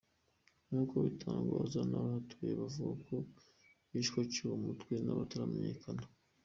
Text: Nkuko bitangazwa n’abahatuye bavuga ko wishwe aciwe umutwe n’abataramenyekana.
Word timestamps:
Nkuko 0.67 0.95
bitangazwa 1.05 1.81
n’abahatuye 1.85 2.53
bavuga 2.61 2.93
ko 3.07 3.15
wishwe 3.91 4.17
aciwe 4.25 4.51
umutwe 4.55 4.93
n’abataramenyekana. 5.05 6.03